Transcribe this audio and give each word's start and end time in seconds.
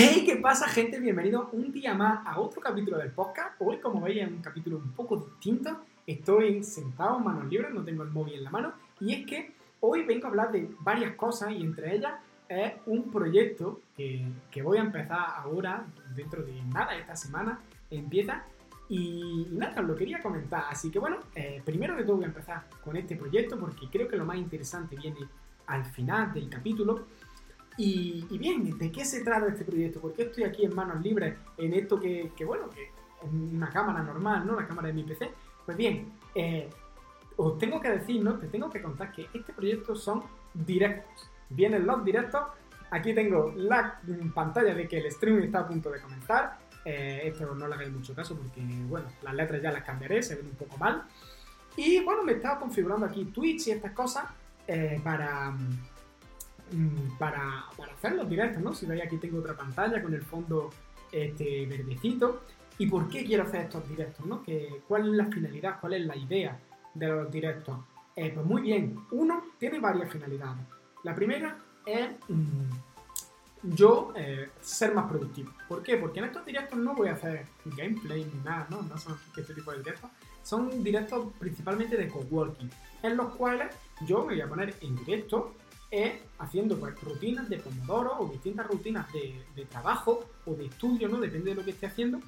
Hey, 0.00 0.22
¿qué 0.24 0.36
pasa, 0.36 0.68
gente? 0.68 1.00
Bienvenido 1.00 1.48
un 1.50 1.72
día 1.72 1.92
más 1.92 2.24
a 2.24 2.38
otro 2.38 2.60
capítulo 2.60 2.98
del 2.98 3.10
podcast. 3.10 3.56
Hoy, 3.58 3.78
como 3.78 4.02
veis, 4.02 4.22
es 4.22 4.28
un 4.28 4.40
capítulo 4.40 4.76
un 4.76 4.92
poco 4.92 5.16
distinto. 5.16 5.76
Estoy 6.06 6.62
sentado, 6.62 7.18
manos 7.18 7.46
libres, 7.50 7.74
no 7.74 7.82
tengo 7.82 8.04
el 8.04 8.10
móvil 8.10 8.34
en 8.34 8.44
la 8.44 8.50
mano. 8.50 8.74
Y 9.00 9.12
es 9.12 9.26
que 9.26 9.50
hoy 9.80 10.04
vengo 10.04 10.26
a 10.26 10.30
hablar 10.30 10.52
de 10.52 10.70
varias 10.82 11.16
cosas 11.16 11.50
y 11.50 11.62
entre 11.62 11.96
ellas 11.96 12.12
es 12.48 12.74
un 12.86 13.10
proyecto 13.10 13.80
que, 13.96 14.24
que 14.52 14.62
voy 14.62 14.78
a 14.78 14.82
empezar 14.82 15.18
ahora, 15.34 15.84
dentro 16.14 16.44
de 16.44 16.62
nada, 16.72 16.96
esta 16.96 17.16
semana 17.16 17.58
empieza. 17.90 18.44
Y 18.88 19.48
nada, 19.50 19.80
os 19.80 19.88
lo 19.88 19.96
quería 19.96 20.22
comentar. 20.22 20.66
Así 20.70 20.92
que 20.92 21.00
bueno, 21.00 21.16
eh, 21.34 21.60
primero 21.64 21.96
de 21.96 22.04
todo 22.04 22.18
voy 22.18 22.24
a 22.26 22.28
empezar 22.28 22.68
con 22.84 22.96
este 22.96 23.16
proyecto 23.16 23.58
porque 23.58 23.88
creo 23.90 24.06
que 24.06 24.16
lo 24.16 24.24
más 24.24 24.36
interesante 24.36 24.94
viene 24.94 25.26
al 25.66 25.84
final 25.84 26.32
del 26.32 26.48
capítulo. 26.48 27.06
Y, 27.80 28.26
bien, 28.38 28.76
¿de 28.76 28.90
qué 28.90 29.04
se 29.04 29.22
trata 29.22 29.46
este 29.46 29.64
proyecto? 29.64 30.00
¿Por 30.00 30.12
qué 30.12 30.22
estoy 30.22 30.42
aquí 30.42 30.64
en 30.64 30.74
manos 30.74 31.00
libres 31.00 31.36
en 31.56 31.72
esto 31.74 32.00
que, 32.00 32.32
bueno, 32.44 32.68
que 32.70 32.82
es 32.86 32.92
una 33.32 33.70
cámara 33.70 34.02
normal, 34.02 34.44
¿no? 34.44 34.60
La 34.60 34.66
cámara 34.66 34.88
de 34.88 34.94
mi 34.94 35.04
PC. 35.04 35.30
Pues 35.64 35.76
bien, 35.76 36.12
eh, 36.34 36.68
os 37.36 37.56
tengo 37.56 37.80
que 37.80 37.88
decir, 37.90 38.20
¿no? 38.20 38.36
Te 38.36 38.48
tengo 38.48 38.68
que 38.68 38.82
contar 38.82 39.12
que 39.12 39.28
este 39.32 39.52
proyecto 39.52 39.94
son 39.94 40.24
directos. 40.52 41.30
Vienen 41.50 41.86
los 41.86 42.04
directos. 42.04 42.42
Aquí 42.90 43.14
tengo 43.14 43.52
la 43.54 44.00
pantalla 44.34 44.74
de 44.74 44.88
que 44.88 44.98
el 44.98 45.06
streaming 45.06 45.44
está 45.44 45.60
a 45.60 45.68
punto 45.68 45.88
de 45.88 46.00
comenzar. 46.00 46.58
Eh, 46.84 47.20
esto 47.26 47.54
no 47.54 47.68
le 47.68 47.74
hagáis 47.74 47.92
mucho 47.92 48.12
caso 48.12 48.36
porque, 48.36 48.60
bueno, 48.88 49.06
las 49.22 49.34
letras 49.34 49.62
ya 49.62 49.70
las 49.70 49.84
cambiaré, 49.84 50.20
se 50.20 50.34
ven 50.34 50.46
un 50.46 50.56
poco 50.56 50.76
mal. 50.78 51.04
Y 51.76 52.02
bueno, 52.02 52.24
me 52.24 52.32
estaba 52.32 52.58
configurando 52.58 53.06
aquí 53.06 53.26
Twitch 53.26 53.68
y 53.68 53.70
estas 53.70 53.92
cosas 53.92 54.24
eh, 54.66 55.00
para, 55.04 55.54
para, 57.18 57.64
para 57.76 57.92
hacer 57.92 58.12
los 58.12 58.28
directos, 58.28 58.62
¿no? 58.62 58.74
Si 58.74 58.86
veis 58.86 59.02
aquí 59.02 59.16
tengo 59.16 59.38
otra 59.38 59.56
pantalla 59.56 60.02
con 60.02 60.14
el 60.14 60.22
fondo 60.22 60.70
este, 61.12 61.66
verdecito. 61.66 62.42
¿Y 62.78 62.86
por 62.86 63.08
qué 63.08 63.24
quiero 63.24 63.42
hacer 63.42 63.62
estos 63.62 63.88
directos, 63.88 64.24
no? 64.26 64.42
Que, 64.42 64.82
¿Cuál 64.86 65.08
es 65.08 65.14
la 65.14 65.26
finalidad? 65.26 65.80
¿Cuál 65.80 65.94
es 65.94 66.06
la 66.06 66.16
idea 66.16 66.60
de 66.94 67.08
los 67.08 67.30
directos? 67.30 67.76
Eh, 68.14 68.30
pues 68.34 68.46
muy 68.46 68.62
bien, 68.62 68.98
uno 69.10 69.44
tiene 69.58 69.80
varias 69.80 70.10
finalidades. 70.10 70.64
La 71.04 71.14
primera 71.14 71.56
es 71.86 72.08
mm, 72.28 72.70
yo 73.62 74.12
eh, 74.16 74.50
ser 74.60 74.94
más 74.94 75.06
productivo. 75.06 75.52
¿Por 75.68 75.82
qué? 75.82 75.96
Porque 75.96 76.20
en 76.20 76.26
estos 76.26 76.44
directos 76.44 76.78
no 76.78 76.94
voy 76.94 77.08
a 77.08 77.12
hacer 77.12 77.46
gameplay 77.64 78.24
ni 78.24 78.40
nada, 78.44 78.66
¿no? 78.70 78.82
No 78.82 78.96
son 78.96 79.16
este 79.36 79.54
tipo 79.54 79.72
de 79.72 79.78
directos. 79.78 80.10
Son 80.42 80.82
directos 80.82 81.28
principalmente 81.38 81.96
de 81.96 82.08
coworking, 82.08 82.70
en 83.02 83.16
los 83.16 83.34
cuales 83.34 83.74
yo 84.06 84.20
me 84.20 84.34
voy 84.34 84.40
a 84.40 84.48
poner 84.48 84.74
en 84.80 84.96
directo 84.96 85.54
eh, 85.90 86.20
haciendo 86.38 86.78
pues, 86.78 87.00
rutinas 87.00 87.48
de 87.48 87.58
Pomodoro 87.58 88.18
o 88.18 88.28
distintas 88.28 88.66
rutinas 88.66 89.10
de, 89.12 89.64
trabajo 89.70 90.24
o 90.44 90.54
de 90.54 90.66
estudio, 90.66 91.08
¿no? 91.08 91.18
Depende 91.18 91.50
de 91.50 91.56
lo 91.56 91.64
que 91.64 91.70
esté 91.70 91.86
haciendo, 91.86 92.20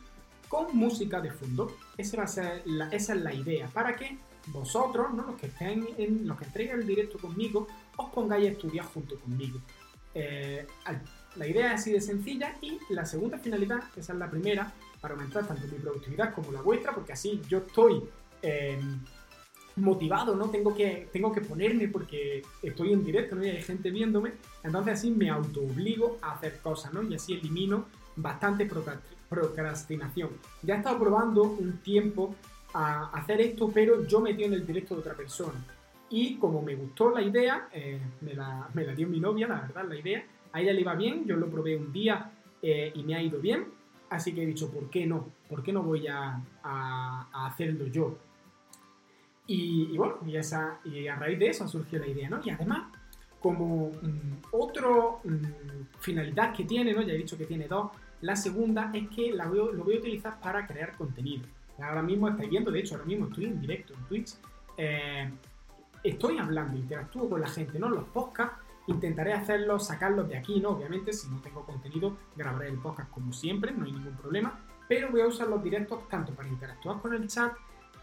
con 0.49 0.77
música 0.77 1.21
de 1.21 1.31
fondo. 1.31 1.77
Esa, 1.97 2.17
va 2.17 2.25
a 2.25 2.27
ser 2.27 2.63
esa 2.91 3.15
es 3.15 3.21
la 3.21 3.35
idea, 3.35 3.69
para 3.69 3.97
que 3.97 4.19
vosotros, 4.47 5.13
¿no? 5.13 5.27
los 5.27 5.37
que 5.37 5.47
estén 5.47 5.87
en, 5.99 6.27
los 6.27 6.39
que 6.39 6.47
entreguen 6.47 6.81
el 6.81 6.87
directo 6.87 7.19
conmigo, 7.19 7.67
os 7.97 8.11
pongáis 8.11 8.49
a 8.49 8.53
estudiar 8.53 8.87
junto 8.87 9.19
conmigo. 9.21 9.61
Eh, 10.15 10.67
la 11.37 11.47
idea 11.47 11.75
es 11.75 11.81
así 11.81 11.93
de 11.93 12.01
sencilla 12.01 12.57
y 12.61 12.79
la 12.89 13.05
segunda 13.05 13.39
finalidad, 13.39 13.83
esa 13.97 14.13
es 14.13 14.19
la 14.19 14.31
primera, 14.31 14.73
para 15.01 15.15
aumentar 15.15 15.47
tanto 15.47 15.67
mi 15.69 15.79
productividad 15.79 16.35
como 16.35 16.51
la 16.51 16.63
vuestra, 16.63 16.93
porque 16.93 17.13
así 17.13 17.41
yo 17.49 17.59
estoy 17.59 18.03
eh, 18.43 18.81
motivado, 19.81 20.35
¿no? 20.37 20.49
Tengo 20.51 20.75
que, 20.75 21.09
tengo 21.13 21.33
que 21.33 21.41
ponerme 21.41 21.89
porque 21.89 22.43
estoy 22.63 22.93
en 22.93 23.05
directo, 23.05 23.37
¿no? 23.37 23.45
Y 23.45 23.49
hay 23.51 23.63
gente 23.63 23.91
viéndome, 23.91 24.33
entonces 24.63 24.95
así 24.95 25.11
me 25.11 25.31
autoobligo 25.31 26.19
a 26.23 26.33
hacer 26.33 26.59
cosas, 26.61 26.93
¿no? 26.93 27.03
Y 27.03 27.15
así 27.15 27.33
elimino 27.35 27.87
bastante 28.17 28.69
procrast- 28.69 29.01
procrastinación. 29.29 30.31
Ya 30.63 30.75
he 30.75 30.79
estado 30.79 30.99
probando 30.99 31.43
un 31.45 31.79
tiempo 31.79 32.35
a 32.75 33.11
hacer 33.19 33.41
esto, 33.41 33.71
pero 33.73 34.07
yo 34.07 34.21
metí 34.21 34.45
en 34.45 34.53
el 34.53 34.67
directo 34.67 34.95
de 34.95 35.01
otra 35.01 35.15
persona. 35.15 35.59
Y 36.09 36.37
como 36.37 36.61
me 36.63 36.75
gustó 36.75 37.11
la 37.11 37.23
idea, 37.23 37.69
eh, 37.73 38.01
me, 38.21 38.35
la, 38.35 38.69
me 38.75 38.85
la 38.85 38.95
dio 38.95 39.07
mi 39.09 39.21
novia, 39.21 39.47
la 39.49 39.61
verdad, 39.61 39.85
la 39.89 39.97
idea. 39.97 40.25
A 40.53 40.61
ella 40.61 40.73
le 40.73 40.81
iba 40.81 40.95
bien, 40.95 41.25
yo 41.27 41.37
lo 41.37 41.49
probé 41.49 41.77
un 41.77 41.93
día 41.93 42.33
eh, 42.63 42.93
y 42.95 43.03
me 43.05 43.15
ha 43.15 43.23
ido 43.23 43.39
bien. 43.41 43.67
Así 44.09 44.33
que 44.35 44.43
he 44.43 44.47
dicho, 44.47 44.71
¿por 44.71 44.91
qué 44.91 45.07
no? 45.07 45.29
¿Por 45.49 45.63
qué 45.63 45.73
no 45.73 45.83
voy 45.85 46.09
a, 46.09 46.41
a- 46.65 47.29
a 47.33 47.47
hacerlo 47.47 47.87
yo? 47.87 48.19
Y, 49.47 49.97
bueno, 49.97 50.19
y, 50.27 50.37
esa, 50.37 50.79
y 50.85 51.09
a 51.09 51.17
raíz 51.17 51.39
de 51.39 51.49
eso 51.49 51.67
surgió 51.67 51.99
la 51.99 52.07
idea, 52.07 52.29
¿no? 52.29 52.41
Y 52.45 52.51
además, 52.51 52.93
como 53.41 53.91
mm, 53.91 54.43
otro 54.53 55.21
mm, 55.25 55.99
finalidad 55.99 56.55
que 56.55 56.65
tiene, 56.65 56.93
¿no? 56.93 57.03
Ya 57.03 57.15
he 57.15 57.19
dicho 57.19 57.37
que 57.37 57.47
tiene 57.47 57.67
dos. 57.67 57.91
La 58.21 58.37
segunda 58.37 58.91
es 58.95 59.09
que 59.09 59.33
lo 59.33 59.85
voy 59.85 59.95
a 59.97 59.99
utilizar 59.99 60.39
para 60.41 60.67
crear 60.67 60.97
contenido. 60.97 61.45
Ahora 61.83 62.03
mismo 62.03 62.29
estáis 62.29 62.51
viendo, 62.51 62.71
de 62.71 62.81
hecho, 62.81 62.95
ahora 62.95 63.07
mismo 63.07 63.27
estoy 63.27 63.47
en 63.47 63.61
directo 63.61 63.95
en 63.95 64.05
Twitch. 64.05 64.35
Eh, 64.77 65.31
estoy 66.05 66.39
hablando, 66.39 66.77
interactúo 66.77 67.29
con 67.29 67.41
la 67.41 67.49
gente, 67.49 67.79
¿no? 67.79 67.89
Los 67.89 68.05
podcasts 68.05 68.57
intentaré 68.87 69.33
hacerlos, 69.33 69.87
sacarlos 69.87 70.29
de 70.29 70.37
aquí, 70.37 70.61
¿no? 70.61 70.71
Obviamente, 70.71 71.13
si 71.13 71.29
no 71.29 71.41
tengo 71.41 71.65
contenido, 71.65 72.17
grabaré 72.37 72.69
el 72.69 72.79
podcast 72.79 73.11
como 73.11 73.33
siempre, 73.33 73.73
no 73.73 73.85
hay 73.85 73.93
ningún 73.93 74.17
problema. 74.17 74.61
Pero 74.89 75.11
voy 75.11 75.21
a 75.21 75.27
usar 75.27 75.49
los 75.49 75.63
directos 75.63 76.09
tanto 76.09 76.33
para 76.35 76.49
interactuar 76.49 77.01
con 77.01 77.15
el 77.15 77.29
chat 77.29 77.53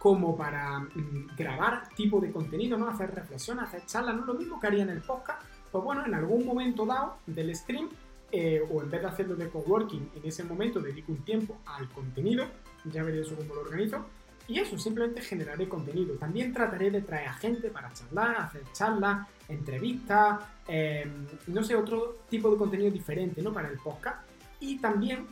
como 0.07 0.37
para 0.37 0.79
mm, 0.79 1.35
grabar 1.37 1.89
tipo 1.89 2.21
de 2.21 2.31
contenido, 2.31 2.77
¿no? 2.77 2.87
Hacer 2.87 3.13
reflexiones, 3.13 3.65
hacer 3.65 3.85
charlas, 3.85 4.15
¿no? 4.15 4.25
Lo 4.25 4.35
mismo 4.35 4.57
que 4.57 4.67
haría 4.67 4.83
en 4.83 4.89
el 4.89 5.01
podcast. 5.01 5.41
Pues 5.69 5.83
bueno, 5.83 6.05
en 6.05 6.13
algún 6.13 6.45
momento 6.45 6.85
dado 6.85 7.17
del 7.25 7.53
stream, 7.53 7.89
eh, 8.31 8.61
o 8.71 8.81
en 8.81 8.89
vez 8.89 9.01
de 9.01 9.07
hacerlo 9.07 9.35
de 9.35 9.49
coworking, 9.49 10.11
en 10.15 10.25
ese 10.25 10.45
momento 10.45 10.79
dedico 10.79 11.11
un 11.11 11.25
tiempo 11.25 11.57
al 11.65 11.89
contenido, 11.89 12.45
ya 12.85 13.03
veré 13.03 13.19
eso 13.19 13.35
cómo 13.35 13.53
lo 13.53 13.61
organizo. 13.63 14.05
Y 14.47 14.59
eso, 14.59 14.77
simplemente 14.77 15.19
generaré 15.19 15.67
contenido. 15.67 16.15
También 16.15 16.53
trataré 16.53 16.89
de 16.89 17.01
traer 17.01 17.27
a 17.27 17.33
gente 17.33 17.69
para 17.69 17.91
charlar, 17.91 18.37
hacer 18.37 18.63
charlas, 18.71 19.27
entrevistas, 19.49 20.39
eh, 20.69 21.05
no 21.47 21.63
sé, 21.65 21.75
otro 21.75 22.19
tipo 22.29 22.49
de 22.49 22.55
contenido 22.55 22.89
diferente, 22.89 23.41
¿no? 23.41 23.51
Para 23.51 23.67
el 23.67 23.77
podcast. 23.77 24.25
Y 24.61 24.77
también 24.77 25.27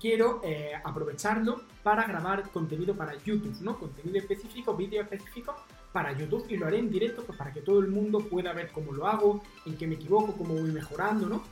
quiero 0.00 0.40
eh, 0.44 0.72
aprovecharlo 0.84 1.62
para 1.82 2.06
grabar 2.06 2.48
contenido 2.50 2.94
para 2.94 3.14
YouTube, 3.22 3.60
¿no? 3.60 3.78
Contenido 3.78 4.18
específico, 4.18 4.74
vídeo 4.74 5.02
específico 5.02 5.54
para 5.92 6.12
YouTube 6.12 6.46
y 6.48 6.56
lo 6.56 6.66
haré 6.66 6.78
en 6.78 6.90
directo 6.90 7.24
pues, 7.24 7.38
para 7.38 7.52
que 7.52 7.62
todo 7.62 7.80
el 7.80 7.88
mundo 7.88 8.20
pueda 8.20 8.52
ver 8.52 8.70
cómo 8.70 8.92
lo 8.92 9.06
hago, 9.06 9.42
en 9.64 9.76
qué 9.76 9.86
me 9.86 9.94
equivoco, 9.94 10.32
cómo 10.32 10.54
voy 10.54 10.70
mejorando, 10.70 11.26
¿no? 11.26 11.42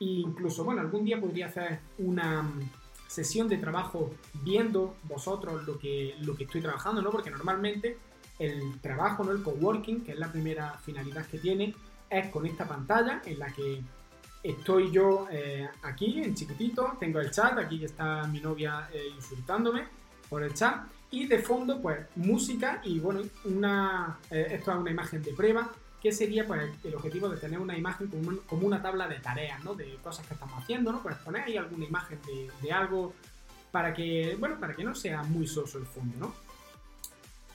E 0.00 0.04
incluso, 0.04 0.64
bueno, 0.64 0.80
algún 0.80 1.04
día 1.04 1.20
podría 1.20 1.46
hacer 1.46 1.80
una 1.98 2.42
mm, 2.42 2.70
sesión 3.06 3.48
de 3.48 3.58
trabajo 3.58 4.10
viendo 4.42 4.96
vosotros 5.04 5.66
lo 5.66 5.78
que, 5.78 6.14
lo 6.20 6.34
que 6.34 6.44
estoy 6.44 6.62
trabajando, 6.62 7.02
¿no? 7.02 7.10
Porque 7.10 7.30
normalmente 7.30 7.98
el 8.38 8.80
trabajo, 8.80 9.22
¿no? 9.22 9.32
El 9.32 9.42
coworking, 9.42 10.02
que 10.02 10.12
es 10.12 10.18
la 10.18 10.32
primera 10.32 10.78
finalidad 10.78 11.26
que 11.26 11.38
tiene, 11.38 11.74
es 12.08 12.28
con 12.28 12.46
esta 12.46 12.66
pantalla 12.66 13.20
en 13.26 13.38
la 13.38 13.52
que 13.52 13.82
estoy 14.42 14.90
yo 14.90 15.26
eh, 15.30 15.68
aquí 15.82 16.22
en 16.22 16.34
chiquitito, 16.34 16.96
tengo 16.98 17.20
el 17.20 17.30
chat, 17.30 17.58
aquí 17.58 17.84
está 17.84 18.26
mi 18.26 18.40
novia 18.40 18.88
eh, 18.92 19.08
insultándome 19.14 19.84
por 20.28 20.42
el 20.42 20.54
chat 20.54 20.86
y 21.10 21.26
de 21.26 21.38
fondo 21.40 21.80
pues 21.82 22.06
música 22.16 22.80
y 22.84 22.98
bueno, 23.00 23.20
una, 23.44 24.18
eh, 24.30 24.48
esto 24.52 24.72
es 24.72 24.78
una 24.78 24.90
imagen 24.90 25.22
de 25.22 25.32
prueba 25.32 25.70
que 26.00 26.12
sería 26.12 26.46
pues 26.46 26.70
el 26.84 26.94
objetivo 26.94 27.28
de 27.28 27.36
tener 27.36 27.58
una 27.58 27.76
imagen 27.76 28.06
como, 28.08 28.28
un- 28.28 28.38
como 28.46 28.66
una 28.66 28.80
tabla 28.80 29.06
de 29.06 29.18
tareas, 29.20 29.62
¿no? 29.64 29.74
De 29.74 29.96
cosas 29.96 30.26
que 30.26 30.32
estamos 30.34 30.62
haciendo, 30.62 30.92
¿no? 30.92 31.02
Pues 31.02 31.14
poner 31.16 31.42
ahí 31.42 31.56
alguna 31.58 31.84
imagen 31.84 32.18
de, 32.26 32.50
de 32.62 32.72
algo 32.72 33.12
para 33.70 33.92
que, 33.92 34.34
bueno, 34.40 34.58
para 34.58 34.74
que 34.74 34.82
no 34.82 34.94
sea 34.94 35.22
muy 35.24 35.46
soso 35.46 35.76
el 35.78 35.84
fondo, 35.84 36.16
¿no? 36.18 36.34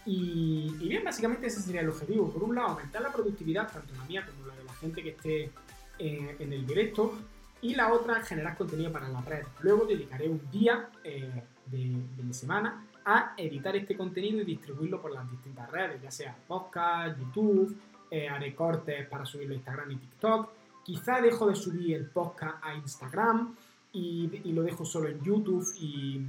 Y, 0.06 0.72
y 0.80 0.88
bien, 0.88 1.04
básicamente 1.04 1.48
ese 1.48 1.62
sería 1.62 1.82
el 1.82 1.90
objetivo. 1.90 2.32
Por 2.32 2.44
un 2.44 2.54
lado, 2.54 2.68
aumentar 2.70 3.02
la 3.02 3.12
productividad, 3.12 3.72
tanto 3.72 3.96
la 3.96 4.04
mía 4.06 4.24
como 4.26 4.46
la 4.48 4.56
de 4.56 4.64
la 4.64 4.74
gente 4.76 5.02
que 5.02 5.10
esté 5.10 5.52
eh, 6.00 6.36
en 6.40 6.54
el 6.54 6.66
directo. 6.66 7.14
Y 7.62 7.74
la 7.74 7.92
otra, 7.94 8.22
generar 8.22 8.58
contenido 8.58 8.92
para 8.92 9.10
la 9.10 9.22
red. 9.22 9.46
Luego 9.62 9.86
dedicaré 9.86 10.30
un 10.30 10.42
día 10.52 10.90
eh, 11.04 11.44
de, 11.66 12.24
mi 12.24 12.34
semana 12.34 12.86
a 13.06 13.34
editar 13.38 13.76
este 13.76 13.96
contenido 13.96 14.42
y 14.42 14.46
distribuirlo 14.46 15.02
por 15.02 15.12
las 15.12 15.30
distintas 15.30 15.70
redes, 15.72 16.02
ya 16.02 16.12
sea 16.12 16.36
podcast, 16.48 17.18
YouTube, 17.18 17.76
eh, 18.12 18.28
haré 18.28 18.54
cortes 18.54 19.08
para 19.08 19.26
subirlo 19.26 19.54
a 19.54 19.58
Instagram 19.58 19.92
y 19.92 19.96
TikTok. 19.96 20.50
Quizá 20.84 21.22
dejo 21.22 21.48
de 21.48 21.56
subir 21.56 21.96
el 21.96 22.06
podcast 22.08 22.64
a 22.64 22.76
Instagram 22.76 23.56
y, 23.94 24.52
lo 24.52 24.62
dejo 24.62 24.86
solo 24.86 25.08
en 25.08 25.24
YouTube 25.24 25.66
y, 25.80 26.22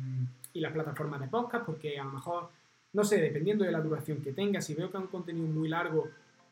y 0.52 0.61
la 0.61 0.73
plataforma 0.73 1.19
de 1.19 1.29
podcast, 1.29 1.67
porque 1.67 1.99
a 1.99 2.05
lo 2.05 2.12
mejor, 2.12 2.50
no 2.93 3.05
sé, 3.05 3.20
dependiendo 3.20 3.64
de 3.64 3.73
la 3.73 3.81
duración 3.81 4.23
que 4.23 4.32
tenga, 4.32 4.61
si 4.61 4.75
veo 4.75 4.90
que 4.90 4.96
es 4.96 5.02
un 5.02 5.11
contenido 5.11 5.46
muy 5.46 5.69
largo, 5.69 6.08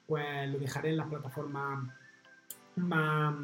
pues 0.07 0.51
lo 0.51 0.59
dejaré 0.59 0.91
en 0.91 0.99
las 0.99 1.09
plataformas 1.09 1.89
más, 2.77 3.35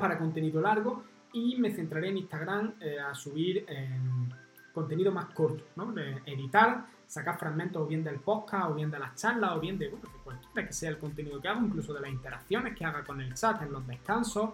para 0.00 0.18
contenido 0.18 0.60
largo 0.60 1.04
y 1.32 1.56
me 1.56 1.70
centraré 1.70 2.08
en 2.08 2.18
Instagram 2.18 2.74
eh, 2.80 2.98
a 2.98 3.14
subir 3.14 3.64
em, 3.68 4.28
contenido 4.72 5.12
más 5.12 5.26
corto, 5.26 5.64
¿no? 5.76 5.92
Editar, 6.26 6.86
sacar 7.06 7.38
fragmentos 7.38 7.82
o 7.82 7.86
bien 7.86 8.04
del 8.04 8.20
podcast 8.20 8.70
o 8.70 8.74
bien 8.74 8.90
de 8.90 8.98
las 8.98 9.14
charlas 9.16 9.52
o 9.56 9.60
bien 9.60 9.78
de, 9.78 9.88
bueno, 9.88 10.04
de 10.04 10.18
cualquiera 10.22 10.66
que 10.66 10.72
sea 10.72 10.90
el 10.90 10.98
contenido 10.98 11.40
que 11.40 11.48
hago, 11.48 11.64
incluso 11.64 11.92
de 11.92 12.00
las 12.00 12.10
interacciones 12.10 12.76
que 12.76 12.84
haga 12.84 13.04
con 13.04 13.20
el 13.20 13.34
chat 13.34 13.62
en 13.62 13.72
los 13.72 13.86
descansos, 13.86 14.50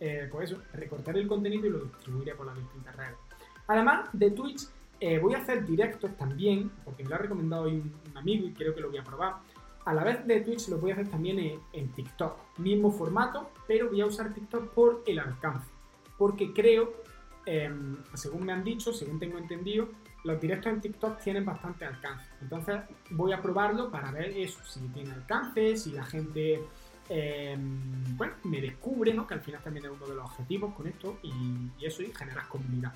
eh, 0.00 0.28
pues 0.30 0.50
eso, 0.50 0.62
recortaré 0.72 1.20
el 1.20 1.28
contenido 1.28 1.66
y 1.66 1.70
lo 1.70 1.80
distribuiré 1.80 2.34
por 2.34 2.46
las 2.46 2.56
distintas 2.56 2.96
redes. 2.96 3.16
Además 3.68 4.08
de 4.12 4.30
Twitch, 4.32 4.66
eh, 4.98 5.18
voy 5.18 5.34
a 5.34 5.38
hacer 5.38 5.64
directos 5.64 6.16
también, 6.16 6.70
porque 6.84 7.04
me 7.04 7.10
lo 7.10 7.14
ha 7.14 7.18
recomendado 7.18 7.62
hoy 7.64 7.74
un, 7.74 8.16
amigo 8.16 8.46
y 8.46 8.52
creo 8.52 8.74
que 8.74 8.80
lo 8.80 8.88
voy 8.88 8.98
a 8.98 9.04
probar. 9.04 9.36
A 9.90 9.92
la 9.92 10.04
vez 10.04 10.24
de 10.24 10.40
Twitch 10.42 10.68
lo 10.68 10.78
voy 10.78 10.92
a 10.92 10.94
hacer 10.94 11.08
también 11.08 11.60
en, 11.72 11.88
TikTok. 11.88 12.58
Mismo 12.58 12.92
formato, 12.92 13.50
pero 13.66 13.88
voy 13.88 14.00
a 14.00 14.06
usar 14.06 14.32
TikTok 14.32 14.72
por 14.72 15.02
el 15.04 15.18
alcance. 15.18 15.68
Porque 16.16 16.52
creo, 16.52 16.92
em, 17.44 17.96
según 18.14 18.46
me 18.46 18.52
han 18.52 18.62
dicho, 18.62 18.92
según 18.92 19.18
tengo 19.18 19.36
entendido, 19.36 19.88
los 20.22 20.40
directos 20.40 20.72
en 20.72 20.80
TikTok 20.80 21.18
tienen 21.18 21.44
bastante 21.44 21.86
alcance. 21.86 22.24
Entonces 22.40 22.82
voy 23.10 23.32
a 23.32 23.42
probarlo 23.42 23.90
para 23.90 24.12
ver 24.12 24.30
eso, 24.36 24.60
si 24.64 24.78
tiene 24.94 25.10
alcance, 25.10 25.76
si 25.76 25.90
la 25.90 26.04
gente 26.04 26.62
em, 27.08 28.16
bueno, 28.16 28.34
me 28.44 28.60
descubre, 28.60 29.12
¿no? 29.12 29.26
que 29.26 29.34
al 29.34 29.40
final 29.40 29.60
también 29.60 29.86
es 29.86 29.90
uno 29.90 30.06
de 30.06 30.14
los 30.14 30.24
objetivos 30.24 30.72
con 30.72 30.86
esto 30.86 31.18
y, 31.24 31.84
eso 31.84 32.04
y 32.04 32.12
generar 32.14 32.46
comunidad. 32.46 32.94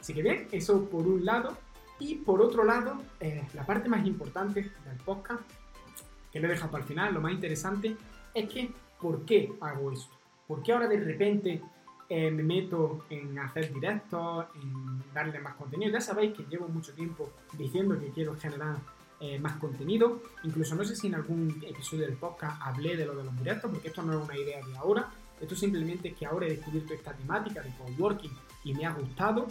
Así 0.00 0.12
que 0.12 0.22
bien, 0.24 0.48
eso 0.50 0.84
por 0.90 1.06
un 1.06 1.24
lado. 1.24 1.56
Y 2.00 2.16
por 2.16 2.42
otro 2.42 2.64
lado, 2.64 3.00
eh, 3.20 3.46
la 3.54 3.64
parte 3.64 3.88
más 3.88 4.04
importante 4.04 4.62
del 4.62 4.96
podcast, 5.04 5.44
que 6.34 6.40
lo 6.40 6.48
he 6.48 6.50
dejado 6.50 6.72
para 6.72 6.82
el 6.82 6.88
final, 6.88 7.14
lo 7.14 7.20
más 7.20 7.32
interesante, 7.32 7.96
es 8.34 8.48
que 8.48 8.68
¿por 9.00 9.24
qué 9.24 9.52
hago 9.60 9.92
esto? 9.92 10.12
¿Por 10.48 10.64
qué 10.64 10.72
ahora 10.72 10.88
de 10.88 10.98
repente 10.98 11.62
eh, 12.08 12.28
me 12.32 12.42
meto 12.42 13.06
en 13.08 13.38
hacer 13.38 13.72
directos, 13.72 14.46
en 14.60 15.14
darle 15.14 15.38
más 15.38 15.54
contenido? 15.54 15.92
Ya 15.92 16.00
sabéis 16.00 16.34
que 16.34 16.42
llevo 16.50 16.66
mucho 16.66 16.92
tiempo 16.92 17.30
diciendo 17.56 17.96
que 18.00 18.08
quiero 18.08 18.34
generar 18.34 18.78
eh, 19.20 19.38
más 19.38 19.58
contenido. 19.58 20.22
Incluso 20.42 20.74
no 20.74 20.84
sé 20.84 20.96
si 20.96 21.06
en 21.06 21.14
algún 21.14 21.62
episodio 21.64 22.04
del 22.04 22.16
podcast 22.16 22.60
hablé 22.60 22.96
de 22.96 23.06
lo 23.06 23.14
de 23.14 23.22
los 23.22 23.38
directos, 23.38 23.70
porque 23.70 23.86
esto 23.86 24.02
no 24.02 24.18
es 24.18 24.28
una 24.28 24.36
idea 24.36 24.60
de 24.66 24.76
ahora. 24.76 25.08
Esto 25.40 25.54
simplemente 25.54 26.08
es 26.08 26.16
que 26.16 26.26
ahora 26.26 26.46
he 26.46 26.56
descubierto 26.56 26.94
esta 26.94 27.12
temática 27.12 27.62
de 27.62 27.70
coworking 27.76 28.32
y 28.64 28.74
me 28.74 28.86
ha 28.86 28.92
gustado 28.92 29.46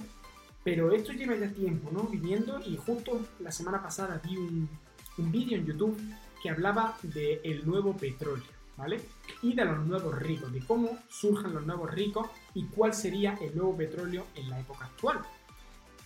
pero 0.63 0.93
esto 0.93 1.11
lleva 1.11 1.35
ya 1.35 1.51
tiempo, 1.51 1.91
¿no? 1.91 2.03
Viviendo 2.03 2.61
y 2.65 2.77
justo 2.77 3.19
la 3.41 3.51
semana 3.51 3.83
pasada 3.83 4.21
vi 4.23 4.37
un, 4.37 4.69
un 5.17 5.31
vídeo 5.31 5.57
en 5.57 5.65
YouTube 5.65 5.97
que 6.43 6.49
hablaba 6.49 6.97
del 7.01 7.65
nuevo 7.65 7.95
petróleo, 7.95 8.43
¿vale? 8.75 8.99
Y 9.41 9.53
de 9.53 9.63
los 9.63 9.87
nuevos 9.87 10.13
ricos, 10.19 10.51
de 10.51 10.59
cómo 10.59 10.99
surgen 11.09 11.53
los 11.53 11.65
nuevos 11.65 11.89
ricos 11.89 12.27
y 12.53 12.65
cuál 12.65 12.93
sería 12.93 13.37
el 13.41 13.55
nuevo 13.55 13.77
petróleo 13.77 14.25
en 14.35 14.49
la 14.49 14.59
época 14.59 14.83
actual. 14.83 15.21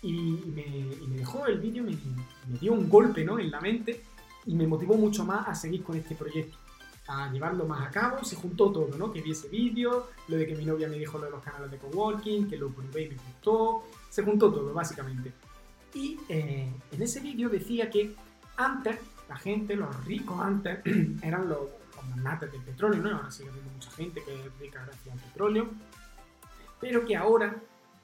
Y, 0.04 0.14
me, 0.14 1.08
me, 1.08 1.18
dejó 1.18 1.48
el 1.48 1.58
vídeo, 1.58 1.84
me, 1.84 1.98
me, 2.48 2.60
dio 2.60 2.74
un 2.74 2.88
golpe 2.88 3.26
¿no? 3.26 3.40
en 3.40 3.50
la 3.50 3.60
mente 3.60 4.04
y 4.46 4.54
me 4.54 4.68
motivó 4.68 4.94
mucho 4.96 5.26
más 5.26 5.48
a 5.48 5.56
seguir 5.56 5.84
con 5.84 5.98
este 5.98 6.14
proyecto, 6.14 6.56
a 7.08 7.32
llevarlo 7.32 7.66
más 7.66 7.88
a 7.88 7.90
cabo. 7.90 8.24
Se 8.24 8.36
juntó 8.36 8.72
todo, 8.72 8.96
¿no? 8.96 9.12
Que 9.12 9.24
vi 9.24 9.32
ese 9.32 9.50
vídeo, 9.50 10.10
lo 10.28 10.38
de 10.38 10.46
que 10.46 10.56
mi 10.56 10.66
novia 10.66 10.88
me 10.88 11.00
dijo 11.00 11.18
lo 11.18 11.26
de 11.26 11.32
los 11.32 11.42
canales 11.42 11.72
de 11.72 11.80
coworking, 11.80 12.48
que 12.48 12.58
lo 12.58 12.70
probé 12.70 13.06
y 13.06 13.10
me 13.10 13.16
gustó, 13.16 13.86
se 14.08 14.22
juntó 14.22 14.54
todo, 14.54 14.72
básicamente. 14.72 15.34
Y 15.96 16.20
eh, 16.30 16.72
en 16.92 17.02
ese 17.02 17.22
vídeo 17.22 17.50
decía 17.50 17.90
que 17.90 18.16
antes, 18.56 19.00
la 19.30 19.38
gente, 19.38 19.76
los 19.76 20.06
ricos 20.06 20.40
antes, 20.40 20.80
eran 21.24 21.50
los, 21.50 21.60
magnates 22.10 22.52
del 22.52 22.62
petróleo, 22.62 23.02
¿no? 23.02 23.18
Ahora 23.18 23.32
sigue 23.32 23.50
habiendo 23.50 23.72
mucha 23.72 23.92
gente 23.92 24.24
que 24.24 24.34
es 24.34 24.60
rica 24.60 24.84
gracias 24.86 25.14
al 25.14 25.20
petróleo. 25.20 25.68
Pero 26.80 27.06
que 27.06 27.18
ahora, 27.18 27.56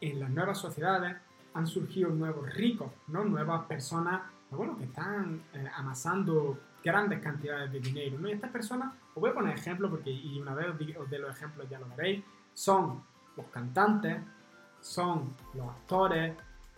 en 0.02 0.20
las 0.20 0.30
nuevas 0.30 0.58
sociedades, 0.58 1.16
han 1.54 1.68
surgido 1.68 2.10
nuevos 2.10 2.52
ricos, 2.54 2.92
¿no? 3.08 3.24
Nuevas 3.24 3.66
personas, 3.66 4.22
pues 4.50 4.58
bueno, 4.58 4.78
que 4.78 4.86
están 4.86 5.42
eh, 5.54 5.70
amasando 5.76 6.60
grandes 6.84 7.22
cantidades 7.22 7.72
de 7.72 7.80
dinero, 7.80 8.18
¿no? 8.20 8.28
Y 8.28 8.34
estas 8.34 8.52
personas, 8.52 8.94
os 9.14 9.22
voy 9.22 9.30
a 9.30 9.34
poner 9.34 9.56
ejemplos, 9.56 9.92
porque 9.92 10.10
y 10.10 10.40
una 10.40 10.54
vez 10.54 10.68
os 10.98 11.10
de 11.10 11.20
los 11.20 11.36
ejemplos 11.36 11.70
ya 11.70 11.80
lo 11.80 11.88
veréis, 11.96 12.24
son 12.54 13.04
los 13.38 13.46
cantantes, 13.48 14.22
son 14.82 15.34
los 15.54 15.70
actores, 15.70 16.36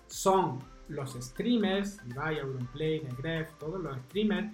son 0.08 0.60
los 0.90 1.14
streamers, 1.14 2.00
Ibai, 2.08 2.40
Auronplay, 2.40 3.02
Negref, 3.02 3.54
todos 3.60 3.82
los 3.82 3.98
streamers, 4.04 4.52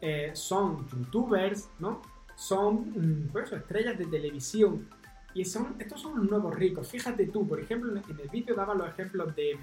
eh, 0.00 0.30
son 0.34 0.86
youtubers, 0.88 1.68
¿no? 1.78 2.02
Son 2.36 2.90
mm, 2.90 3.28
pues 3.32 3.52
estrellas 3.52 3.98
de 3.98 4.06
televisión. 4.06 4.88
Y 5.34 5.44
son, 5.44 5.76
estos 5.78 6.00
son 6.00 6.16
los 6.18 6.30
nuevos 6.30 6.54
ricos. 6.54 6.88
Fíjate 6.88 7.26
tú, 7.26 7.46
por 7.46 7.60
ejemplo, 7.60 7.92
en 7.92 8.20
el 8.20 8.28
vídeo 8.28 8.54
daba 8.54 8.74
los 8.74 8.88
ejemplos 8.88 9.34
de, 9.36 9.58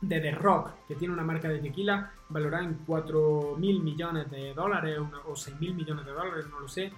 de 0.00 0.20
The 0.20 0.30
Rock, 0.32 0.70
que 0.88 0.96
tiene 0.96 1.14
una 1.14 1.22
marca 1.22 1.48
de 1.48 1.60
tequila 1.60 2.12
valorada 2.28 2.64
en 2.64 2.74
4 2.86 3.56
mil 3.58 3.82
millones 3.82 4.30
de 4.30 4.52
dólares 4.54 4.98
o 5.26 5.36
6 5.36 5.60
mil 5.60 5.74
millones 5.74 6.04
de 6.04 6.12
dólares, 6.12 6.46
no 6.50 6.60
lo 6.60 6.68
sé. 6.68 6.92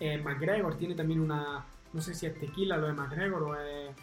Eh, 0.00 0.18
McGregor 0.18 0.76
tiene 0.76 0.94
también 0.94 1.20
una, 1.20 1.64
no 1.92 2.00
sé 2.00 2.14
si 2.14 2.26
es 2.26 2.38
tequila 2.38 2.76
lo 2.76 2.88
de 2.88 2.92
McGregor 2.92 3.42
o 3.42 3.54
es 3.56 3.94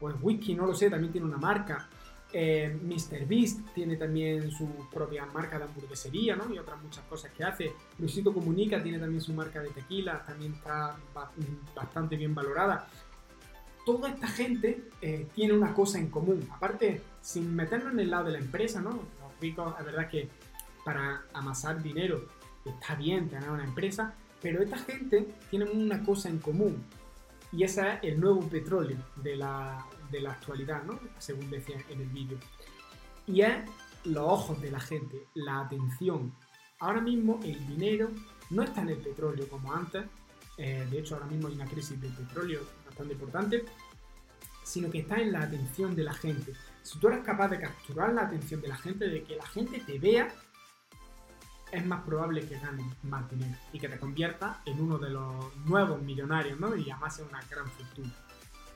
o 0.00 0.10
en 0.10 0.16
whisky, 0.20 0.54
no 0.54 0.66
lo 0.66 0.74
sé, 0.74 0.90
también 0.90 1.12
tiene 1.12 1.26
una 1.26 1.38
marca. 1.38 1.88
Eh, 2.38 2.78
Mr. 2.82 3.26
Beast 3.26 3.60
tiene 3.74 3.96
también 3.96 4.50
su 4.50 4.68
propia 4.92 5.24
marca 5.24 5.56
de 5.56 5.64
hamburguesería, 5.64 6.36
¿no? 6.36 6.52
Y 6.52 6.58
otras 6.58 6.82
muchas 6.82 7.02
cosas 7.04 7.32
que 7.32 7.42
hace. 7.42 7.72
Luisito 7.98 8.30
Comunica 8.34 8.82
tiene 8.82 8.98
también 8.98 9.22
su 9.22 9.32
marca 9.32 9.62
de 9.62 9.70
tequila, 9.70 10.22
también 10.22 10.52
está 10.52 10.98
bastante 11.74 12.14
bien 12.14 12.34
valorada. 12.34 12.88
Toda 13.86 14.10
esta 14.10 14.28
gente 14.28 14.82
eh, 15.00 15.28
tiene 15.34 15.54
una 15.54 15.72
cosa 15.72 15.98
en 15.98 16.10
común. 16.10 16.46
Aparte, 16.52 17.00
sin 17.22 17.56
meternos 17.56 17.94
en 17.94 18.00
el 18.00 18.10
lado 18.10 18.26
de 18.26 18.32
la 18.32 18.38
empresa, 18.38 18.82
¿no? 18.82 18.90
Los 18.90 19.40
ricos, 19.40 19.72
la 19.78 19.82
verdad 19.82 20.10
que 20.10 20.28
para 20.84 21.22
amasar 21.32 21.82
dinero 21.82 22.26
está 22.66 22.96
bien 22.96 23.30
tener 23.30 23.48
una 23.48 23.64
empresa, 23.64 24.12
pero 24.42 24.62
esta 24.62 24.76
gente 24.76 25.26
tiene 25.48 25.64
una 25.70 26.04
cosa 26.04 26.28
en 26.28 26.38
común 26.40 26.84
y 27.52 27.62
ese 27.62 27.80
es 27.80 27.98
el 28.02 28.20
nuevo 28.20 28.40
petróleo 28.40 28.98
de 29.16 29.36
la, 29.36 29.86
de 30.10 30.20
la 30.20 30.32
actualidad, 30.32 30.82
¿no? 30.84 30.98
según 31.18 31.50
decía 31.50 31.76
en 31.88 32.00
el 32.00 32.08
vídeo. 32.08 32.38
Y 33.26 33.40
es 33.42 33.56
los 34.04 34.24
ojos 34.24 34.60
de 34.60 34.70
la 34.70 34.80
gente, 34.80 35.26
la 35.34 35.60
atención. 35.60 36.32
Ahora 36.78 37.00
mismo 37.00 37.40
el 37.42 37.66
dinero 37.66 38.10
no 38.50 38.62
está 38.62 38.82
en 38.82 38.90
el 38.90 38.98
petróleo 38.98 39.48
como 39.48 39.72
antes, 39.72 40.04
eh, 40.58 40.86
de 40.90 40.98
hecho 40.98 41.14
ahora 41.14 41.26
mismo 41.26 41.48
hay 41.48 41.54
una 41.54 41.66
crisis 41.66 42.00
del 42.00 42.12
petróleo 42.12 42.60
bastante 42.86 43.14
importante, 43.14 43.64
sino 44.62 44.90
que 44.90 45.00
está 45.00 45.16
en 45.16 45.32
la 45.32 45.42
atención 45.42 45.94
de 45.94 46.04
la 46.04 46.14
gente. 46.14 46.52
Si 46.82 46.98
tú 46.98 47.08
eres 47.08 47.24
capaz 47.24 47.48
de 47.48 47.60
capturar 47.60 48.12
la 48.12 48.22
atención 48.22 48.60
de 48.60 48.68
la 48.68 48.76
gente, 48.76 49.08
de 49.08 49.22
que 49.22 49.36
la 49.36 49.46
gente 49.46 49.80
te 49.80 49.98
vea 49.98 50.28
es 51.72 51.84
más 51.84 52.04
probable 52.04 52.46
que 52.46 52.58
ganes 52.58 52.86
más 53.02 53.28
dinero 53.30 53.56
y 53.72 53.78
que 53.78 53.88
te 53.88 53.98
conviertas 53.98 54.58
en 54.66 54.80
uno 54.80 54.98
de 54.98 55.10
los 55.10 55.56
nuevos 55.66 56.00
millonarios, 56.00 56.58
¿no? 56.60 56.76
Y 56.76 56.90
además 56.90 57.18
en 57.18 57.26
una 57.26 57.40
gran 57.50 57.66
fortuna. 57.66 58.14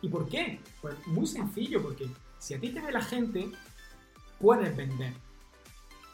¿Y 0.02 0.08
por 0.08 0.28
qué? 0.28 0.60
Pues 0.80 0.94
muy 1.06 1.26
sencillo, 1.26 1.82
porque 1.82 2.08
si 2.38 2.54
a 2.54 2.60
ti 2.60 2.70
te 2.70 2.80
ve 2.80 2.92
la 2.92 3.02
gente, 3.02 3.50
puedes 4.38 4.74
vender. 4.76 5.12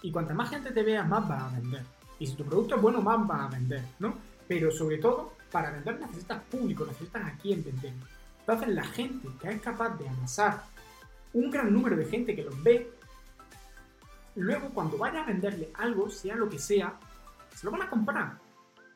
Y 0.02 0.11
cuanta 0.11 0.35
más 0.35 0.50
gente 0.50 0.71
te 0.71 0.83
vea, 0.83 1.05
más 1.05 1.26
vas 1.28 1.43
a 1.43 1.49
vender. 1.61 1.85
Y 2.19 2.26
si 2.26 2.35
tu 2.35 2.45
producto 2.45 2.76
es 2.76 2.83
bueno, 2.83 3.00
más 3.00 3.26
vas 3.26 3.40
a 3.43 3.57
vender, 3.57 3.83
¿no? 3.99 4.14
Pero 4.49 4.71
sobre 4.71 4.99
todo, 4.99 5.35
para 5.50 5.71
vender 5.71 6.00
necesitas 6.00 6.43
público, 6.45 6.85
necesitas 6.85 7.25
a 7.25 7.37
quién 7.37 7.64
vender. 7.64 7.93
Entonces 8.40 8.69
la 8.69 8.85
gente 8.85 9.28
que 9.40 9.50
es 9.50 9.61
capaz 9.61 9.90
de 9.99 10.09
amasar 10.09 10.62
un 11.33 11.50
gran 11.50 11.73
número 11.73 11.97
de 11.97 12.07
gente 12.07 12.35
que 12.35 12.45
los 12.45 12.62
ve, 12.62 12.90
luego 14.37 14.71
cuando 14.71 14.97
vaya 14.97 15.23
a 15.23 15.26
venderle 15.26 15.71
algo, 15.75 16.09
sea 16.09 16.37
lo 16.37 16.49
que 16.49 16.59
sea, 16.59 16.99
se 17.55 17.66
lo 17.66 17.73
van 17.73 17.83
a 17.83 17.90
comprar, 17.90 18.38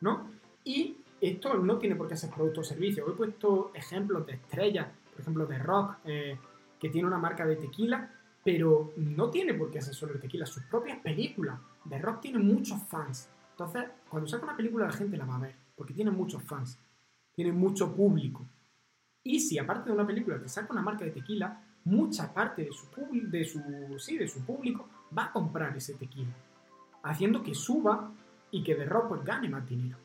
¿no? 0.00 0.30
Y 0.64 0.98
esto 1.20 1.54
no 1.54 1.78
tiene 1.78 1.96
por 1.96 2.08
qué 2.08 2.16
ser 2.16 2.30
producto 2.30 2.60
o 2.60 2.64
servicio. 2.64 3.08
He 3.08 3.12
puesto 3.12 3.70
ejemplos 3.74 4.26
de 4.26 4.34
estrellas, 4.34 4.88
por 5.12 5.20
ejemplo 5.20 5.46
de 5.46 5.58
rock, 5.58 5.96
eh, 6.04 6.38
que 6.78 6.88
tiene 6.88 7.06
una 7.06 7.18
marca 7.18 7.46
de 7.46 7.56
tequila, 7.56 8.10
pero 8.42 8.92
no 8.96 9.30
tiene 9.30 9.54
por 9.54 9.70
qué 9.70 9.82
ser 9.82 9.94
solo 9.94 10.14
de 10.14 10.20
tequila. 10.20 10.46
Sus 10.46 10.64
propias 10.64 10.98
películas 11.00 11.60
de 11.84 11.98
rock 11.98 12.22
tienen 12.22 12.46
muchos 12.46 12.82
fans. 12.84 13.28
Entonces, 13.50 13.84
cuando 14.08 14.28
saca 14.28 14.44
una 14.44 14.56
película 14.56 14.86
la 14.86 14.92
gente 14.92 15.16
la 15.16 15.26
va 15.26 15.36
a 15.36 15.40
ver, 15.40 15.54
porque 15.76 15.92
tiene 15.92 16.10
muchos 16.10 16.42
fans, 16.42 16.78
tiene 17.34 17.52
mucho 17.52 17.94
público. 17.94 18.46
Y 19.22 19.40
si 19.40 19.58
aparte 19.58 19.90
de 19.90 19.94
una 19.94 20.06
película 20.06 20.40
te 20.40 20.48
saca 20.48 20.72
una 20.72 20.80
marca 20.80 21.04
de 21.04 21.10
tequila, 21.10 21.62
mucha 21.84 22.32
parte 22.32 22.64
de 22.64 23.44
su, 23.44 23.60
de 23.60 23.98
sí, 23.98 24.16
de 24.16 24.28
su 24.28 24.44
público 24.44 24.88
va 25.16 25.24
a 25.24 25.32
comprar 25.32 25.76
ese 25.76 25.94
tequila, 25.94 26.32
haciendo 27.02 27.42
que 27.42 27.54
suba 27.54 28.10
y 28.50 28.62
que 28.62 28.74
de 28.74 28.86
rock 28.86 29.08
pues, 29.08 29.24
gane 29.24 29.48
más 29.48 29.68
dinero. 29.68 29.98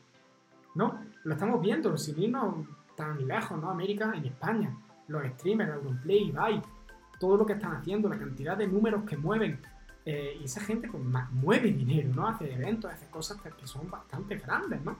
¿No? 0.76 1.00
Lo 1.24 1.34
estamos 1.34 1.60
viendo, 1.60 1.96
sin 1.96 2.22
irnos 2.22 2.66
tan 2.96 3.26
lejos, 3.26 3.60
¿no? 3.60 3.70
América, 3.70 4.12
en 4.14 4.26
España, 4.26 4.76
los 5.08 5.24
streamers, 5.32 5.72
Auronplay, 5.72 6.28
Ibai, 6.28 6.62
todo 7.18 7.36
lo 7.36 7.46
que 7.46 7.54
están 7.54 7.74
haciendo, 7.74 8.08
la 8.08 8.18
cantidad 8.18 8.56
de 8.56 8.68
números 8.68 9.02
que 9.04 9.16
mueven. 9.16 9.60
Eh, 10.04 10.38
y 10.40 10.44
esa 10.44 10.60
gente 10.60 10.88
pues, 10.88 11.02
mueve 11.32 11.72
dinero, 11.72 12.10
¿no? 12.14 12.28
Hace 12.28 12.52
eventos, 12.52 12.92
hace 12.92 13.06
cosas 13.06 13.40
que 13.40 13.66
son 13.66 13.90
bastante 13.90 14.36
grandes, 14.36 14.84
¿no? 14.84 14.96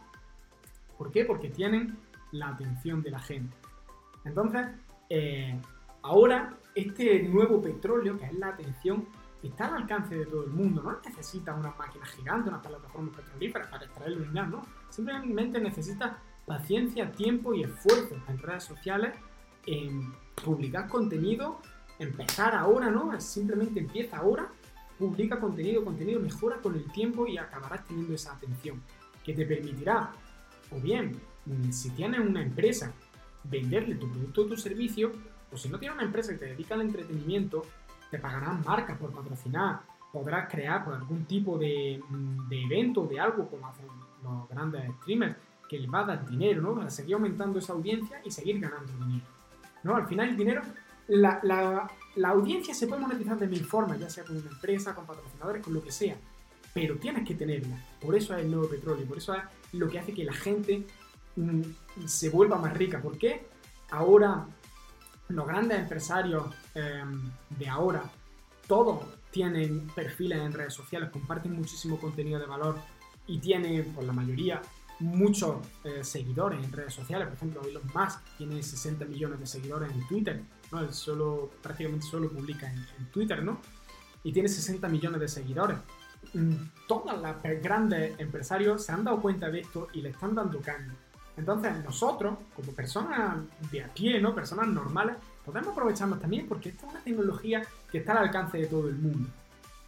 ¿Por 0.98 1.12
qué? 1.12 1.24
Porque 1.24 1.50
tienen 1.50 1.96
la 2.32 2.48
atención 2.48 3.02
de 3.02 3.10
la 3.10 3.20
gente. 3.20 3.54
Entonces, 4.24 4.66
eh, 5.08 5.60
ahora 6.02 6.54
este 6.74 7.22
nuevo 7.22 7.62
petróleo, 7.62 8.18
que 8.18 8.26
es 8.26 8.34
la 8.34 8.48
atención, 8.48 9.06
está 9.48 9.66
al 9.66 9.82
alcance 9.82 10.16
de 10.16 10.26
todo 10.26 10.44
el 10.44 10.50
mundo. 10.50 10.82
No 10.82 10.98
necesita 11.04 11.54
una 11.54 11.70
máquina 11.72 12.06
gigante, 12.06 12.48
unas 12.48 12.66
plataformas 12.66 13.16
petrolíferas 13.16 13.68
para 13.68 13.84
extraerlo 13.84 14.24
y 14.24 14.28
nada, 14.28 14.48
¿no? 14.48 14.62
Simplemente 14.90 15.60
necesita 15.60 16.18
paciencia, 16.46 17.10
tiempo 17.12 17.54
y 17.54 17.64
esfuerzo 17.64 18.16
en 18.28 18.38
redes 18.38 18.64
sociales 18.64 19.14
en 19.66 20.12
publicar 20.44 20.88
contenido, 20.88 21.60
empezar 21.98 22.54
ahora, 22.54 22.90
¿no? 22.90 23.18
Simplemente 23.20 23.80
empieza 23.80 24.18
ahora, 24.18 24.48
publica 24.98 25.40
contenido, 25.40 25.84
contenido 25.84 26.20
mejora 26.20 26.56
con 26.58 26.74
el 26.74 26.90
tiempo 26.92 27.26
y 27.26 27.36
acabarás 27.36 27.84
teniendo 27.84 28.14
esa 28.14 28.32
atención 28.32 28.80
que 29.24 29.34
te 29.34 29.44
permitirá, 29.44 30.12
o 30.70 30.80
bien, 30.80 31.20
mm, 31.46 31.70
si 31.70 31.90
tienes 31.90 32.20
una 32.20 32.42
empresa, 32.42 32.92
venderle 33.44 33.96
tu 33.96 34.08
producto 34.10 34.42
o 34.42 34.46
tu 34.46 34.56
servicio, 34.56 35.12
o 35.52 35.56
si 35.56 35.68
no 35.68 35.78
tienes 35.78 35.96
una 35.96 36.06
empresa 36.06 36.32
que 36.32 36.38
te 36.38 36.46
dedica 36.46 36.74
al 36.74 36.82
entretenimiento, 36.82 37.64
te 38.10 38.18
pagarán 38.18 38.62
marcas 38.64 38.98
por 38.98 39.12
patrocinar, 39.12 39.80
podrás 40.12 40.50
crear 40.50 40.84
algún 40.88 41.24
tipo 41.24 41.58
de, 41.58 42.02
mm, 42.08 42.48
de 42.48 42.62
evento, 42.62 43.06
de 43.06 43.20
algo 43.20 43.48
como 43.48 43.66
hacen 43.66 43.86
los 44.22 44.48
grandes 44.48 44.90
streamers, 45.00 45.36
que 45.68 45.78
les 45.78 45.92
va 45.92 46.00
a 46.00 46.04
dar 46.04 46.28
dinero, 46.28 46.62
¿no? 46.62 46.74
Para 46.74 46.90
seguir 46.90 47.14
aumentando 47.14 47.58
esa 47.58 47.72
audiencia 47.72 48.20
y 48.24 48.30
seguir 48.30 48.60
ganando 48.60 48.92
dinero. 49.04 49.26
¿no? 49.82 49.96
Al 49.96 50.06
final 50.06 50.28
el 50.30 50.36
dinero, 50.36 50.62
la 51.08 52.28
audiencia 52.28 52.74
se 52.74 52.86
puede 52.86 53.02
monetizar 53.02 53.38
de 53.38 53.46
mil 53.46 53.64
formas, 53.64 53.98
ya 53.98 54.10
sea 54.10 54.24
con 54.24 54.36
una 54.36 54.50
empresa, 54.50 54.94
con 54.94 55.06
patrocinadores, 55.06 55.62
con 55.62 55.74
lo 55.74 55.82
que 55.82 55.92
sea, 55.92 56.16
pero 56.74 56.96
tienes 56.96 57.26
que 57.26 57.34
tenerla. 57.34 57.78
Por 58.00 58.16
eso 58.16 58.34
es 58.34 58.44
el 58.44 58.50
nuevo 58.50 58.68
petróleo, 58.68 59.06
por 59.06 59.18
eso 59.18 59.34
es 59.34 59.42
lo 59.72 59.88
que 59.88 59.98
hace 59.98 60.12
que 60.12 60.24
la 60.24 60.32
gente 60.32 60.84
mm, 61.36 61.62
se 62.04 62.30
vuelva 62.30 62.58
más 62.58 62.76
rica. 62.76 63.00
¿Por 63.00 63.16
qué? 63.16 63.46
Ahora 63.90 64.46
los 65.28 65.46
grandes 65.46 65.78
empresarios 65.78 66.54
em, 66.74 67.30
de 67.50 67.68
ahora, 67.68 68.02
todos 68.66 69.04
tienen 69.30 69.88
perfiles 69.88 70.38
en 70.38 70.52
redes 70.52 70.74
sociales, 70.74 71.10
comparten 71.10 71.52
muchísimo 71.52 71.98
contenido 71.98 72.38
de 72.38 72.46
valor 72.46 72.78
y 73.26 73.38
tienen, 73.38 73.92
por 73.92 74.04
la 74.04 74.12
mayoría, 74.12 74.62
muchos 74.98 75.56
eh, 75.84 76.02
seguidores 76.02 76.62
en 76.64 76.72
redes 76.72 76.94
sociales. 76.94 77.28
Por 77.28 77.36
ejemplo, 77.36 77.62
Elon 77.62 77.82
Musk 77.94 78.20
tiene 78.38 78.62
60 78.62 79.04
millones 79.04 79.40
de 79.40 79.46
seguidores 79.46 79.92
en 79.92 80.06
Twitter, 80.06 80.42
¿no? 80.72 80.80
Él 80.80 80.92
solo, 80.92 81.50
prácticamente 81.62 82.06
solo 82.06 82.30
publica 82.30 82.72
en, 82.72 83.06
Twitter, 83.12 83.42
¿no? 83.42 83.60
Y 84.22 84.32
tiene 84.32 84.48
60 84.48 84.88
millones 84.88 85.20
de 85.20 85.28
seguidores. 85.28 85.78
Mm, 86.32 86.54
todas 86.88 87.20
las 87.20 87.36
grandes 87.62 88.18
empresarios 88.18 88.84
se 88.84 88.92
han 88.92 89.04
dado 89.04 89.20
cuenta 89.20 89.50
de 89.50 89.60
esto 89.60 89.88
y 89.92 90.02
le 90.02 90.10
están 90.10 90.34
dando 90.34 90.60
caña. 90.60 90.94
Entonces 91.36 91.72
nosotros, 91.84 92.38
como 92.54 92.72
personas 92.72 93.38
de 93.70 93.84
a 93.84 93.88
pie, 93.88 94.20
¿no? 94.20 94.34
Personas 94.34 94.68
normales, 94.68 95.16
podemos 95.44 95.72
aprovecharnos 95.72 96.20
también 96.20 96.48
porque 96.48 96.70
esta 96.70 96.86
es 96.86 96.92
una 96.92 97.02
tecnología 97.02 97.62
que 97.90 97.98
está 97.98 98.12
al 98.12 98.24
alcance 98.24 98.58
de 98.58 98.66
todo 98.66 98.88
el 98.88 98.96
mundo. 98.96 99.28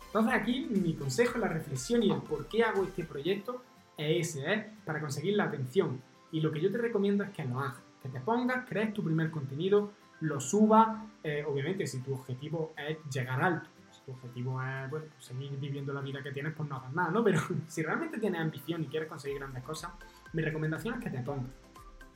Entonces 0.06 0.34
aquí 0.34 0.68
mi 0.70 0.94
consejo, 0.94 1.38
la 1.38 1.48
reflexión 1.48 2.02
y 2.02 2.10
el 2.10 2.20
por 2.20 2.46
qué 2.48 2.64
hago 2.64 2.84
este 2.84 3.04
proyecto 3.04 3.62
es 3.96 4.28
ese, 4.28 4.52
¿eh? 4.52 4.70
Para 4.84 5.00
conseguir 5.00 5.34
la 5.36 5.44
atención. 5.44 6.00
Y 6.32 6.40
lo 6.40 6.52
que 6.52 6.60
yo 6.60 6.70
te 6.70 6.78
recomiendo 6.78 7.24
es 7.24 7.30
que 7.30 7.44
lo 7.44 7.60
hagas, 7.60 7.76
que 8.02 8.08
te 8.08 8.20
pongas, 8.20 8.66
crees 8.68 8.92
tu 8.92 9.02
primer 9.02 9.30
contenido, 9.30 9.92
lo 10.20 10.40
subas, 10.40 11.04
eh, 11.22 11.44
obviamente 11.46 11.86
si 11.86 12.00
tu 12.00 12.14
objetivo 12.14 12.74
es 12.76 12.98
llegar 13.10 13.42
alto, 13.42 13.68
si 13.90 14.00
tu 14.02 14.12
objetivo 14.12 14.62
es 14.62 14.90
bueno, 14.90 15.06
seguir 15.18 15.50
viviendo 15.58 15.92
la 15.92 16.00
vida 16.00 16.22
que 16.22 16.32
tienes, 16.32 16.52
pues 16.54 16.68
no 16.68 16.76
hagas 16.76 16.92
nada, 16.92 17.10
¿no? 17.10 17.24
Pero 17.24 17.40
si 17.68 17.82
realmente 17.82 18.18
tienes 18.18 18.40
ambición 18.40 18.82
y 18.84 18.86
quieres 18.86 19.08
conseguir 19.08 19.38
grandes 19.38 19.62
cosas, 19.62 19.92
mi 20.32 20.42
recomendación 20.42 20.94
es 20.94 21.04
que 21.04 21.10
te 21.10 21.22
pongas 21.22 21.50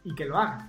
y 0.04 0.14
que 0.14 0.26
lo 0.26 0.38
hagas. 0.38 0.64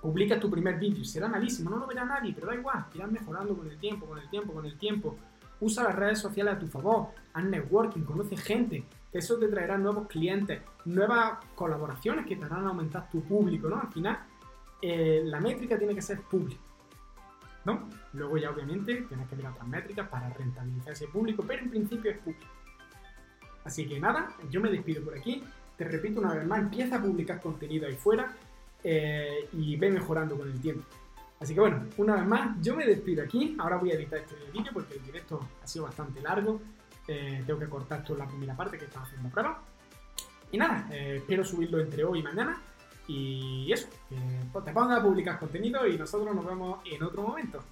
Publica 0.00 0.38
tu 0.38 0.50
primer 0.50 0.78
vídeo, 0.78 1.04
será 1.04 1.28
malísimo, 1.28 1.70
no 1.70 1.78
lo 1.78 1.86
verá 1.86 2.04
nadie, 2.04 2.32
pero 2.34 2.48
da 2.48 2.54
igual, 2.54 2.84
irás 2.94 3.10
mejorando 3.10 3.56
con 3.56 3.70
el 3.70 3.78
tiempo, 3.78 4.06
con 4.06 4.18
el 4.18 4.28
tiempo, 4.28 4.52
con 4.52 4.66
el 4.66 4.76
tiempo. 4.76 5.16
Usa 5.60 5.84
las 5.84 5.94
redes 5.94 6.18
sociales 6.18 6.54
a 6.54 6.58
tu 6.58 6.66
favor, 6.66 7.08
haz 7.32 7.44
networking, 7.44 8.02
conoce 8.02 8.36
gente, 8.36 8.84
eso 9.12 9.38
te 9.38 9.48
traerá 9.48 9.78
nuevos 9.78 10.08
clientes, 10.08 10.60
nuevas 10.84 11.38
colaboraciones 11.54 12.26
que 12.26 12.36
te 12.36 12.44
harán 12.44 12.66
aumentar 12.66 13.08
tu 13.08 13.22
público, 13.22 13.68
¿no? 13.68 13.80
Al 13.80 13.92
final, 13.92 14.18
eh, 14.82 15.22
la 15.24 15.40
métrica 15.40 15.78
tiene 15.78 15.94
que 15.94 16.02
ser 16.02 16.20
pública, 16.20 16.60
¿no? 17.64 17.88
Luego 18.12 18.36
ya 18.36 18.50
obviamente 18.50 19.02
tienes 19.08 19.28
que 19.28 19.36
ver 19.36 19.46
otras 19.46 19.66
métricas 19.66 20.08
para 20.08 20.28
rentabilizar 20.30 20.92
ese 20.92 21.06
público, 21.06 21.44
pero 21.46 21.62
en 21.62 21.70
principio 21.70 22.10
es 22.10 22.18
público. 22.18 22.44
Así 23.64 23.86
que 23.86 23.98
nada, 23.98 24.28
yo 24.50 24.60
me 24.60 24.70
despido 24.70 25.02
por 25.02 25.16
aquí. 25.16 25.42
Te 25.76 25.84
repito 25.84 26.20
una 26.20 26.34
vez 26.34 26.46
más, 26.46 26.60
empieza 26.60 26.96
a 26.96 27.02
publicar 27.02 27.40
contenido 27.40 27.86
ahí 27.86 27.96
fuera 27.96 28.32
eh, 28.82 29.48
y 29.52 29.76
ve 29.76 29.90
mejorando 29.90 30.36
con 30.36 30.50
el 30.50 30.60
tiempo. 30.60 30.84
Así 31.40 31.52
que 31.52 31.60
bueno, 31.60 31.86
una 31.96 32.14
vez 32.14 32.26
más, 32.26 32.56
yo 32.62 32.76
me 32.76 32.86
despido 32.86 33.24
aquí. 33.24 33.56
Ahora 33.58 33.76
voy 33.76 33.90
a 33.90 33.94
editar 33.94 34.20
este 34.20 34.36
vídeo 34.52 34.72
porque 34.72 34.94
el 34.94 35.04
directo 35.04 35.40
ha 35.62 35.66
sido 35.66 35.84
bastante 35.84 36.20
largo. 36.20 36.60
Eh, 37.08 37.42
tengo 37.46 37.58
que 37.58 37.68
cortar 37.68 38.04
en 38.08 38.18
la 38.18 38.26
primera 38.26 38.56
parte 38.56 38.78
que 38.78 38.84
estaba 38.84 39.04
haciendo 39.04 39.28
prueba. 39.28 39.60
Y 40.52 40.56
nada, 40.56 40.88
eh, 40.92 41.16
espero 41.18 41.44
subirlo 41.44 41.80
entre 41.80 42.04
hoy 42.04 42.20
y 42.20 42.22
mañana. 42.22 42.60
Y 43.06 43.70
eso, 43.72 43.88
que 44.08 44.16
te 44.60 44.72
ponga 44.72 44.96
a 44.96 45.02
publicar 45.02 45.38
contenido 45.38 45.86
y 45.86 45.98
nosotros 45.98 46.34
nos 46.34 46.46
vemos 46.46 46.80
en 46.90 47.02
otro 47.02 47.22
momento. 47.22 47.62